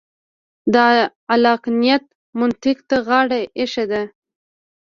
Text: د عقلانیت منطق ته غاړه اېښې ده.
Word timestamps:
د 0.73 0.75
عقلانیت 1.31 2.03
منطق 2.39 2.77
ته 2.89 2.97
غاړه 3.07 3.39
اېښې 3.57 3.85
ده. 3.91 4.03